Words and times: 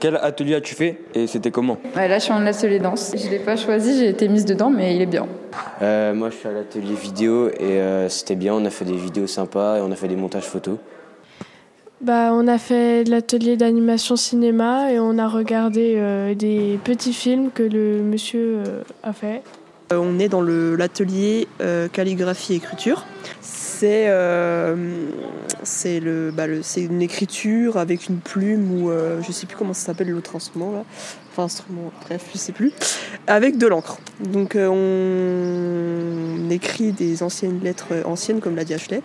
Quel 0.00 0.16
atelier 0.16 0.54
as-tu 0.54 0.74
fait 0.74 1.00
et 1.14 1.26
c'était 1.26 1.50
comment 1.50 1.78
Ouais, 1.96 2.08
là, 2.08 2.18
je 2.18 2.24
suis 2.24 2.32
en 2.32 2.44
atelier 2.46 2.78
danse. 2.78 3.14
Je 3.16 3.30
l'ai 3.30 3.38
pas 3.38 3.56
choisi, 3.56 3.98
j'ai 3.98 4.08
été 4.10 4.28
mise 4.28 4.44
dedans, 4.44 4.68
mais 4.68 4.94
il 4.94 5.00
est 5.00 5.06
bien. 5.06 5.26
Euh, 5.80 6.12
moi, 6.12 6.28
je 6.30 6.36
suis 6.36 6.48
à 6.48 6.52
l'atelier 6.52 6.94
vidéo 6.94 7.48
et 7.48 7.80
euh, 7.80 8.08
c'était 8.10 8.34
bien. 8.34 8.52
On 8.54 8.64
a 8.66 8.70
fait 8.70 8.84
des 8.84 8.96
vidéos 8.96 9.26
sympas 9.26 9.78
et 9.78 9.80
on 9.80 9.90
a 9.90 9.96
fait 9.96 10.08
des 10.08 10.16
montages 10.16 10.44
photos. 10.44 10.76
Bah, 12.04 12.32
on 12.34 12.46
a 12.48 12.58
fait 12.58 13.04
de 13.04 13.10
l'atelier 13.10 13.56
d'animation 13.56 14.14
cinéma 14.14 14.92
et 14.92 14.98
on 14.98 15.16
a 15.16 15.26
regardé 15.26 15.94
euh, 15.96 16.34
des 16.34 16.78
petits 16.84 17.14
films 17.14 17.50
que 17.50 17.62
le 17.62 18.02
monsieur 18.02 18.58
euh, 18.66 18.82
a 19.02 19.14
fait. 19.14 19.42
Euh, 19.94 19.98
On 19.98 20.18
est 20.18 20.28
dans 20.28 20.42
l'atelier 20.42 21.48
euh, 21.60 21.88
calligraphie 21.88 22.54
écriture. 22.54 23.06
C'est 23.40 24.06
euh, 24.08 24.76
bah, 26.32 26.44
c'est 26.62 26.82
une 26.82 27.02
écriture 27.02 27.76
avec 27.76 28.08
une 28.08 28.18
plume 28.18 28.82
ou 28.82 28.90
euh, 28.90 29.20
je 29.26 29.32
sais 29.32 29.46
plus 29.46 29.56
comment 29.56 29.74
ça 29.74 29.86
s'appelle 29.86 30.10
l'autre 30.10 30.36
instrument 30.36 30.72
là. 30.72 30.84
Enfin 31.30 31.44
instrument, 31.44 31.90
bref, 32.06 32.24
je 32.32 32.38
sais 32.38 32.52
plus. 32.52 32.72
Avec 33.26 33.58
de 33.58 33.66
l'encre. 33.66 33.98
Donc 34.20 34.56
on 34.56 36.50
écrit 36.50 36.92
des 36.92 37.22
anciennes 37.22 37.60
lettres 37.62 37.94
anciennes 38.04 38.40
comme 38.40 38.56
l'a 38.56 38.64
dit 38.64 38.74
Ashley. 38.74 39.02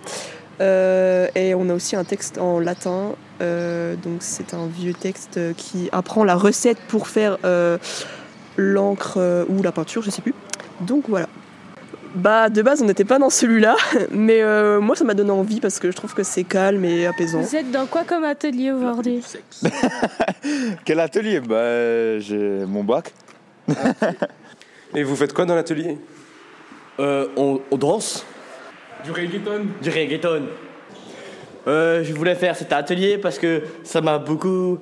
Et 0.61 1.55
on 1.55 1.69
a 1.69 1.73
aussi 1.73 1.95
un 1.95 2.03
texte 2.03 2.37
en 2.37 2.59
latin. 2.59 3.15
Donc 3.39 4.19
c'est 4.19 4.53
un 4.53 4.67
vieux 4.67 4.93
texte 4.93 5.39
qui 5.57 5.89
apprend 5.91 6.23
la 6.23 6.35
recette 6.35 6.77
pour 6.87 7.07
faire 7.07 7.37
l'encre 8.57 9.45
ou 9.49 9.63
la 9.63 9.71
peinture, 9.71 10.03
je 10.03 10.11
sais 10.11 10.21
plus. 10.21 10.35
Donc 10.81 11.05
voilà. 11.07 11.27
Bah 12.15 12.49
de 12.49 12.61
base 12.63 12.81
on 12.81 12.85
n'était 12.85 13.05
pas 13.05 13.19
dans 13.19 13.29
celui-là, 13.29 13.75
mais 14.11 14.41
euh, 14.41 14.79
moi 14.79 14.95
ça 14.95 15.03
m'a 15.03 15.13
donné 15.13 15.29
envie 15.29 15.59
parce 15.59 15.79
que 15.79 15.91
je 15.91 15.95
trouve 15.95 16.13
que 16.15 16.23
c'est 16.23 16.43
calme 16.43 16.83
et 16.83 17.05
apaisant. 17.05 17.41
Vous 17.41 17.55
êtes 17.55 17.69
dans 17.71 17.85
quoi 17.85 18.03
comme 18.03 18.23
atelier 18.23 18.71
aujourd'hui? 18.71 19.23
Quel 20.85 20.99
atelier? 20.99 21.39
Bah, 21.39 22.17
j'ai 22.19 22.65
mon 22.65 22.83
bac. 22.83 23.13
Et 24.95 25.03
vous 25.03 25.15
faites 25.15 25.33
quoi 25.33 25.45
dans 25.45 25.53
l'atelier? 25.53 25.99
Euh, 26.99 27.27
on, 27.37 27.61
on 27.69 27.77
danse 27.77 28.25
Du 29.05 29.11
reggaeton 29.11 29.67
Du 29.81 29.89
reggaeton. 29.91 30.47
Euh, 31.67 32.03
je 32.03 32.13
voulais 32.13 32.35
faire 32.35 32.55
cet 32.55 32.73
atelier 32.73 33.17
parce 33.17 33.37
que 33.37 33.61
ça 33.83 34.01
m'a 34.01 34.17
beaucoup 34.17 34.79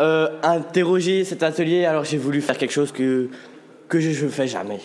euh, 0.00 0.28
interrogé 0.42 1.24
cet 1.24 1.42
atelier, 1.42 1.84
alors 1.84 2.04
j'ai 2.04 2.18
voulu 2.18 2.40
faire 2.40 2.58
quelque 2.58 2.72
chose 2.72 2.90
que, 2.90 3.28
que 3.88 4.00
je 4.00 4.24
ne 4.24 4.30
fais 4.30 4.48
jamais. 4.48 4.80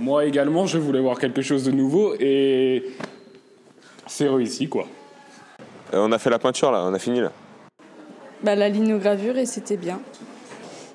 Moi 0.00 0.24
également, 0.24 0.66
je 0.66 0.78
voulais 0.78 1.00
voir 1.00 1.18
quelque 1.18 1.42
chose 1.42 1.64
de 1.64 1.70
nouveau 1.70 2.14
et 2.18 2.84
c'est 4.06 4.28
réussi 4.28 4.68
quoi. 4.68 4.86
Euh, 5.92 5.98
on 6.06 6.10
a 6.12 6.18
fait 6.18 6.30
la 6.30 6.38
peinture 6.38 6.72
là, 6.72 6.82
on 6.84 6.94
a 6.94 6.98
fini 6.98 7.20
là. 7.20 7.30
Bah, 8.42 8.54
la 8.54 8.70
linogravure, 8.70 9.36
et 9.36 9.44
c'était 9.44 9.76
bien. 9.76 10.00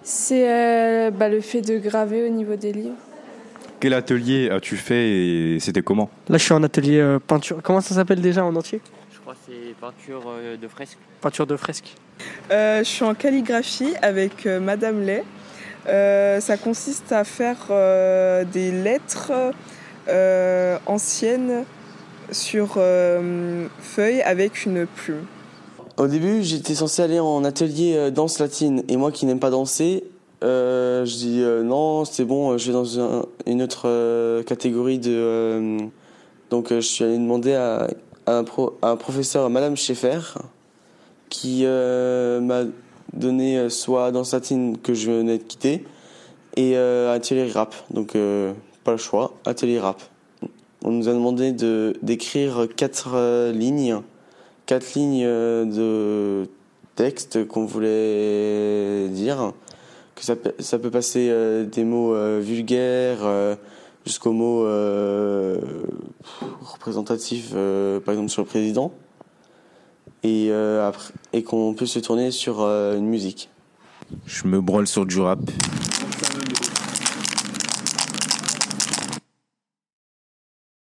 C'est 0.01 0.49
euh, 0.49 1.11
bah, 1.11 1.29
le 1.29 1.41
fait 1.41 1.61
de 1.61 1.77
graver 1.77 2.25
au 2.25 2.29
niveau 2.29 2.55
des 2.55 2.73
livres. 2.73 2.95
Quel 3.79 3.93
atelier 3.93 4.49
as-tu 4.49 4.77
fait 4.77 5.09
et 5.09 5.59
c'était 5.59 5.83
comment? 5.83 6.09
Là 6.27 6.37
je 6.39 6.43
suis 6.43 6.53
en 6.53 6.63
atelier 6.63 6.97
euh, 6.99 7.19
peinture. 7.19 7.59
Comment 7.61 7.81
ça 7.81 7.93
s'appelle 7.93 8.21
déjà 8.21 8.43
en 8.43 8.55
entier? 8.55 8.81
Je 9.13 9.19
crois 9.19 9.33
que 9.33 9.39
c'est 9.47 9.75
peinture 9.79 10.23
de 10.59 10.67
fresque. 10.67 10.97
Peinture 11.21 11.45
de 11.45 11.55
fresque. 11.57 11.93
Euh, 12.51 12.79
je 12.79 12.89
suis 12.89 13.03
en 13.03 13.13
calligraphie 13.13 13.93
avec 14.01 14.45
euh, 14.45 14.59
Madame 14.59 15.01
Lay. 15.03 15.23
Euh, 15.87 16.39
ça 16.39 16.57
consiste 16.57 17.11
à 17.11 17.23
faire 17.23 17.57
euh, 17.69 18.43
des 18.43 18.71
lettres 18.71 19.31
euh, 20.07 20.77
anciennes 20.85 21.63
sur 22.31 22.79
feuille 23.79 24.21
avec 24.23 24.65
une 24.65 24.87
plume. 24.87 25.25
Au 25.97 26.07
début, 26.07 26.41
j'étais 26.43 26.73
censé 26.75 27.03
aller 27.03 27.19
en 27.19 27.43
atelier 27.43 28.09
danse 28.11 28.39
latine. 28.39 28.83
Et 28.89 28.97
moi 28.97 29.11
qui 29.11 29.25
n'aime 29.27 29.39
pas 29.39 29.51
danser, 29.51 30.03
je 30.41 31.03
dis 31.17 31.43
non, 31.63 32.03
c'est 32.03 32.25
bon, 32.25 32.57
je 32.57 32.67
vais 32.67 32.73
dans 32.73 32.99
un- 32.99 33.25
une 33.45 33.61
autre 33.61 34.41
catégorie 34.43 34.97
de. 34.97 35.77
donc 36.49 36.69
je 36.71 36.79
suis 36.79 37.03
allé 37.03 37.17
demander 37.17 37.53
à, 37.53 37.87
un, 38.25 38.43
à 38.81 38.89
un 38.89 38.95
professeur, 38.95 39.45
à 39.45 39.49
Madame 39.49 39.77
Schaeffer, 39.77 40.19
qui 41.29 41.63
m'a 41.65 42.63
donné 43.15 43.57
euh, 43.57 43.69
soit 43.69 44.11
danse 44.11 44.33
latine 44.33 44.77
que 44.77 44.93
je 44.93 45.11
venais 45.11 45.37
de 45.37 45.43
quitter, 45.43 45.85
et 46.55 46.77
euh, 46.77 47.13
atelier 47.13 47.51
rap. 47.51 47.75
Donc 47.91 48.15
euh, 48.15 48.53
pas 48.83 48.91
le 48.91 48.97
choix, 48.97 49.33
atelier 49.45 49.79
rap. 49.79 50.01
On 50.83 50.91
nous 50.91 51.09
a 51.09 51.13
demandé 51.13 51.51
de 51.51 51.95
d'écrire 52.03 52.67
quatre 52.75 53.51
lignes 53.51 54.01
quatre 54.67 54.93
lignes 54.93 55.25
de 55.25 56.47
texte 56.95 57.47
qu'on 57.47 57.65
voulait 57.65 59.07
dire. 59.09 59.53
Que 60.15 60.23
ça, 60.23 60.35
ça 60.59 60.79
peut 60.79 60.91
passer 60.91 61.29
des 61.65 61.83
mots 61.83 62.15
vulgaires 62.39 63.57
jusqu'aux 64.05 64.31
mots 64.31 64.65
représentatifs, 66.61 67.51
par 67.51 68.13
exemple 68.13 68.29
sur 68.29 68.43
le 68.43 68.47
président. 68.47 68.91
Et, 70.25 70.47
euh, 70.49 70.91
et 71.33 71.43
qu'on 71.43 71.75
peut 71.75 71.85
se 71.85 71.99
tourner 71.99 72.31
sur 72.31 72.61
euh, 72.61 72.97
une 72.97 73.05
musique. 73.05 73.49
Je 74.25 74.47
me 74.47 74.59
branle 74.59 74.87
sur 74.87 75.05
du 75.05 75.19
rap. 75.19 75.39